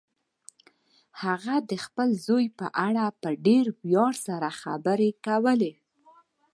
[1.23, 5.73] هغې د خپل زوی په اړه په ډېر ویاړ سره خبرې کولې